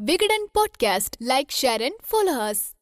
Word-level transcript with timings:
Vigadan 0.00 0.48
Podcast. 0.52 1.16
Like, 1.20 1.52
share, 1.52 1.80
and 1.80 1.94
follow 2.02 2.32
us. 2.32 2.73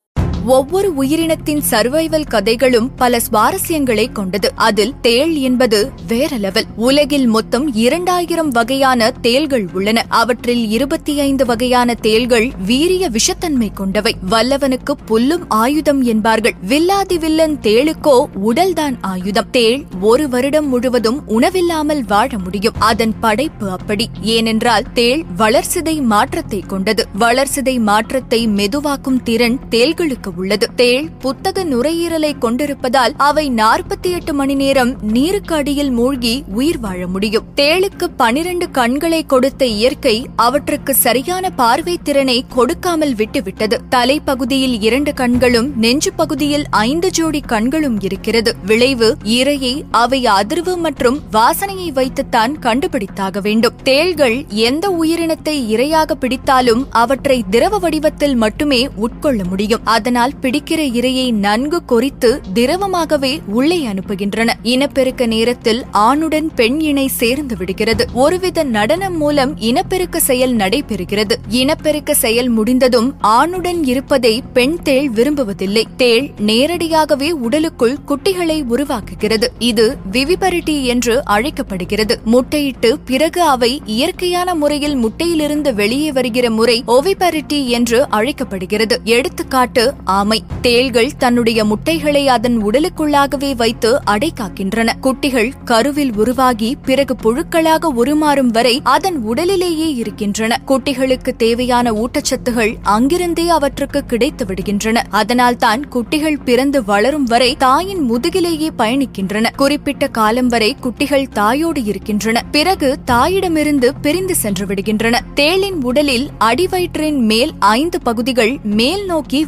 ஒவ்வொரு 0.47 0.93
உயிரினத்தின் 1.03 1.63
survival 1.71 2.27
கதைகளும் 2.27 2.95
பல 2.95 3.21
சுவாரஸ்யங்களை 3.33 4.13
கொண்டது. 4.13 4.53
அதில் 4.55 4.95
தேள் 5.01 5.35
என்பது 5.35 5.93
வேற 6.07 6.37
லெவல் 6.37 6.65
உலகில் 6.77 7.27
மொத்தம் 7.27 7.75
இரண்டாயிரம் 7.75 8.49
வகையான 8.49 9.13
தேள்கள் 9.23 9.69
உள்ளன. 9.73 10.05
அவற்றில் 10.09 10.69
இருபத்தி 10.69 11.21
ஐந்து 11.21 11.47
வகையான 11.47 11.95
தேள்கள் 11.95 12.51
வீரிய 12.67 13.11
விஷத்தன்மை 13.11 13.73
கொண்டவை. 13.73 14.17
வல்லவனுக்கு 14.31 14.95
புல்லும் 15.09 15.45
ஆயுதம் 15.49 16.03
என்பார்கள். 16.03 16.55
வில்லாதி 16.69 17.19
வில்லன் 17.19 17.59
தேளுக்கோ 17.63 18.25
உடல்தான் 18.47 18.97
ஆயுதம். 19.01 19.51
தேள் 19.51 19.85
ஒரு 20.01 20.29
வருடம் 20.29 20.69
முழுவதும் 20.69 21.23
உணவில்லாமல் 21.27 22.05
வாழ 22.07 22.39
முடியும். 22.39 22.75
அதன் 22.79 23.15
படைப்பு 23.21 23.71
அப்படி. 23.71 24.09
ஏனென்றால் 24.21 24.93
தேள் 24.93 25.25
வளர்சிதை 25.39 26.03
மாற்றத்தை 26.03 26.65
கொண்டது. 26.67 27.07
வளர்சிதை 27.19 27.81
மாற்றத்தை 27.81 28.47
மெதுவாக்கும் 28.47 29.23
திறன் 29.23 29.59
தேள்களுக்கு 29.71 30.31
உள்ளது. 30.37 30.69
தேள் 30.77 31.11
புத்தக 31.19 31.65
நுரையீரலை 31.65 32.39
கொண்டிருப்பதால் 32.39 33.15
அவை 33.17 33.51
நாற்பத்தி 33.51 34.11
எட்டு 34.13 34.35
மணி 34.35 34.55
நேரம் 34.55 34.97
நீருக்கு 35.03 35.55
அடியில் 35.55 35.91
மூழ்கி 35.91 36.45
உயிர் 36.55 36.79
வாழ 36.79 37.07
முடியும். 37.07 37.45
தேளுக்கு 37.57 38.09
பனிரண்டு 38.17 38.71
கண்களை 38.71 39.27
கொடுத்த 39.27 39.65
இயற்கை 39.65 40.27
அவற்றுக்கு 40.37 40.95
சரியான 40.95 41.51
பார்வை 41.51 41.99
திறனை 42.03 42.45
கொடுக்காமல் 42.49 43.15
விட்டுவிட்டது. 43.15 43.79
தலைப்பகுதியில் 43.91 44.83
இரண்டு 44.83 45.15
கண்களும் 45.15 45.73
நெஞ்சு 45.77 46.13
பகுதியில் 46.13 46.65
ஐந்து 46.71 47.11
ஜோடி 47.11 47.41
கண்களும் 47.41 48.01
இருக்கிறது. 48.01 48.57
விளைவு 48.67 49.17
இரையை 49.25 49.83
அவை 49.91 50.25
அதிர்வு 50.25 50.77
மற்றும் 50.77 51.21
வாசனையை 51.33 51.93
வைத்துத்தான் 51.93 52.57
கண்டுபிடித்தாக 52.63 53.41
வேண்டும். 53.41 53.73
தேள்கள் 53.83 54.47
எந்த 54.49 54.91
உயிரினத்தை 54.91 55.57
இரையாக 55.75 56.11
பிடித்தாலும் 56.21 56.87
அவற்றை 56.91 57.45
திரவ 57.51 57.79
வடிவத்தில் 57.79 58.35
மட்டுமே 58.35 58.89
உட்கொள்ள 58.97 59.45
முடியும். 59.45 59.81
அதனால் 59.85 60.21
பிடிக்கிற 60.31 60.81
இரையை 60.95 61.33
நன்கு 61.33 61.85
கொறித்து 61.85 62.41
திரவமாகவே 62.55 63.41
உள்ளே 63.47 63.87
அனுப்புகின்றன. 63.87 64.53
இனப்பெருக்க 64.63 65.27
நேரத்தில் 65.27 65.85
ஆணுடன் 65.93 66.51
பெண் 66.55 66.81
இணை 66.81 67.07
சேர்ந்து 67.07 67.57
விடுகிறது. 67.57 68.07
ஒருவித 68.13 68.63
நடனம் 68.63 69.17
மூலம் 69.17 69.61
இனப்பெருக்க 69.61 70.21
செயல் 70.21 70.57
நடைபெறுகிறது. 70.57 71.33
இனப்பெருக்க 71.49 72.15
செயல் 72.15 72.49
முடிந்ததும் 72.49 73.15
ஆணுடன் 73.21 73.85
இருப்பதை 73.85 74.43
பெண் 74.53 74.79
தேள் 74.83 75.11
விரும்புவதில்லை. 75.11 75.85
தேள் 75.97 76.31
நேரடியாகவே 76.39 77.31
உடலுக்குள் 77.31 77.97
குட்டிகளை 78.09 78.65
உருவாக்குகிறது. 78.71 79.47
இது 79.59 79.97
விவிபரிட்டி 80.13 80.83
என்று 80.83 81.25
அழைக்கப்படுகிறது. 81.25 82.21
முட்டையிட்டு 82.33 82.99
பிறகு 83.05 83.43
அவை 83.43 83.83
இயற்கையான 83.85 84.55
முறையில் 84.55 84.97
முட்டையிலிருந்து 84.97 85.75
வெளியே 85.75 86.13
வருகிற 86.13 86.51
முறை 86.51 86.85
ஓவிபரிட்டி 86.87 87.67
என்று 87.67 88.09
அழைக்கப்படுகிறது. 88.09 89.01
எடுத்துக்காட்டு 89.05 89.95
ஆமை. 90.13 90.43
தேள்கள் 90.61 91.17
தன்னுடைய 91.19 91.65
முட்டைகளை 91.65 92.29
அதன் 92.29 92.65
உடலுக்குள்ளாகவே 92.67 93.57
வைத்து 93.57 94.05
அடை 94.05 94.33
காக்கின்றன. 94.33 94.89
குட்டிகள் 95.01 95.53
கருவில் 95.65 96.13
உருவாகி 96.17 96.77
பிறகு 96.83 97.17
புழுக்களாக 97.23 97.89
உருமாறும் 97.97 98.51
வரை 98.51 98.81
அதன் 98.85 99.17
உடலிலேயே 99.17 99.95
இருக்கின்றன. 99.95 100.61
குட்டிகளுக்கு 100.67 101.37
தேவையான 101.37 101.93
ஊட்டச்சத்துகள் 101.93 102.75
அங்கிருந்தே 102.83 103.49
அவற்றுக்கு 103.49 104.05
கிடைத்து 104.05 104.45
விடுகின்றன. 104.45 105.03
அதனால்தான் 105.11 105.89
குட்டிகள் 105.89 106.39
பிறந்து 106.45 106.85
வளரும் 106.85 107.25
வரை 107.25 107.57
தாயின் 107.57 108.11
முதுகிலேயே 108.11 108.69
பயணிக்கின்றன. 108.79 109.47
குறிப்பிட்ட 109.57 110.09
காலம் 110.09 110.49
வரை 110.49 110.77
குட்டிகள் 110.81 111.29
தாயோடு 111.35 111.85
இருக்கின்றன. 111.85 112.43
பிறகு 112.51 112.99
தாயிடமிருந்து 113.07 113.91
பிரிந்து 114.03 114.35
சென்று 114.35 114.67
விடுகின்றன. 114.67 115.19
தேளின் 115.37 115.81
உடலில் 115.83 116.29
அடிவயிற்றின் 116.39 117.25
மேல் 117.25 117.53
ஐந்து 117.59 118.01
பகுதிகள் 118.01 118.59
மேல் 118.63 119.05
நோக்கி 119.05 119.47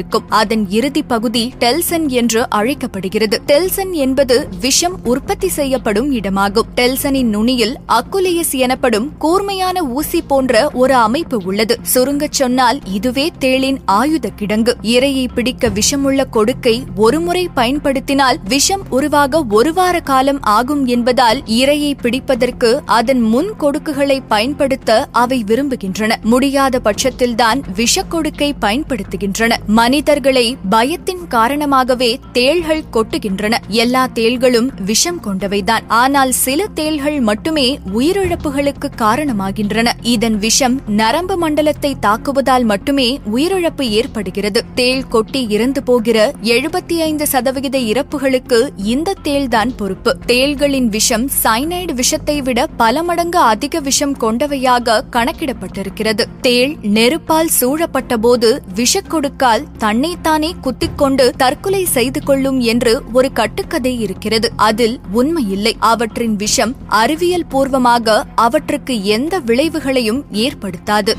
இருக்கும். 0.00 0.28
அதன் 0.28 0.64
இறுதி 0.70 1.02
பகுதி 1.02 1.44
டெல்சன் 1.58 2.08
என்று 2.08 2.40
அழைக்கப்படுகிறது. 2.50 3.40
டெல்சன் 3.46 3.92
என்பது 3.92 4.36
விஷம் 4.60 4.98
உற்பத்தி 5.04 5.48
செய்யப்படும் 5.48 6.12
இடமாகும். 6.12 6.68
டெல்சனின் 6.74 7.28
நுனியில் 7.28 7.76
அக்குலேயஸ் 7.88 8.50
எனப்படும் 8.50 9.08
கூர்மையான 9.18 9.84
ஊசி 9.84 10.22
போன்ற 10.22 10.70
ஒரு 10.72 10.94
அமைப்பு 10.94 11.40
உள்ளது. 11.44 11.78
சுருங்கச் 11.82 12.32
சொன்னால் 12.32 12.78
இதுவே 12.92 13.30
தேளின் 13.40 13.78
ஆயுத 13.84 14.30
கிடங்கு. 14.38 14.72
இரையை 14.82 15.26
பிடிக்க 15.34 15.68
விஷமுள்ள 15.68 16.24
கொடுக்கை 16.32 16.82
ஒருமுறை 16.96 17.48
பயன்படுத்தினால் 17.54 18.38
விஷம் 18.48 18.82
உருவாக 18.90 19.44
ஒரு 19.50 19.72
வார 19.72 20.00
காலம் 20.00 20.38
ஆகும் 20.40 20.86
என்பதால் 20.86 21.42
இரையை 21.46 21.92
பிடிப்பதற்கு 22.02 22.80
அதன் 22.84 23.20
முன் 23.20 23.48
கொடுக்குகளை 23.60 24.18
பயன்படுத்த 24.28 25.08
அவை 25.12 25.44
விரும்புகின்றன. 25.46 26.22
முடியாத 26.22 26.80
பட்சத்தில்தான் 26.84 27.62
விஷக்கொடுக்கை 27.76 28.52
பயன்படுத்துகின்றன. 28.60 29.52
மனிதர்களை 29.90 30.56
பயத்தின் 30.70 31.22
காரணமாகவே 31.28 32.20
தேள்கள் 32.32 32.82
கொட்டுகின்றன. 32.92 33.54
எல்லா 33.68 34.08
தேள்களும் 34.14 34.68
விஷம் 34.84 35.20
கொண்டவைதான். 35.24 35.84
ஆனால் 35.88 36.32
சில 36.32 36.66
தேள்கள் 36.74 37.20
மட்டுமே 37.20 37.78
உயிரிழப்புகளுக்கு 37.94 38.88
காரணமாகின்றன. 38.98 39.88
இதன் 40.02 40.38
விஷம் 40.38 40.80
நரம்பு 40.86 41.36
மண்டலத்தை 41.36 41.94
தாக்குவதால் 42.00 42.62
மட்டுமே 42.62 43.20
உயிரிழப்பு 43.34 43.82
ஏற்படுகிறது. 43.82 44.62
தேள் 44.74 45.08
கொட்டி 45.08 45.46
இறந்து 45.48 45.82
போகிற 45.82 46.32
எழுபத்தி 46.42 46.98
ஐந்து 46.98 47.26
சதவிகித 47.26 47.78
இறப்புகளுக்கு 47.78 48.68
இந்த 48.76 49.14
தேள்தான் 49.22 49.76
பொறுப்பு. 49.76 50.16
தேள்களின் 50.26 50.88
விஷம் 50.88 51.30
சைனைடு 51.42 51.92
விஷத்தை 51.92 52.42
விட 52.42 52.66
பல 52.76 53.02
மடங்கு 53.02 53.38
அதிக 53.38 53.80
விஷம் 53.80 54.16
கொண்டவையாக 54.20 55.02
கணக்கிடப்பட்டிருக்கிறது. 55.12 56.24
தேள் 56.40 56.76
நெருப்பால் 56.82 57.54
சூழப்பட்ட 57.60 58.16
போது 58.16 58.62
விஷக்கொடுக்கால் 58.74 59.66
தன்னைத்தானே 59.80 60.54
குத்திக்கொண்டு 60.62 61.30
தற்கொலை 61.36 61.84
செய்து 61.84 62.22
கொள்ளும் 62.22 62.60
என்று 62.60 63.02
ஒரு 63.12 63.32
கட்டுக்கதை 63.32 64.00
இருக்கிறது. 64.00 64.52
அதில் 64.56 65.00
உண்மையில்லை. 65.14 65.72
அவற்றின் 65.78 66.36
விஷம் 66.36 66.74
அறிவியல் 66.88 67.46
பூர்வமாக 67.46 68.24
அவற்றுக்கு 68.34 69.04
எந்த 69.04 69.40
விளைவுகளையும் 69.40 70.24
ஏற்படுத்தாது. 70.32 71.16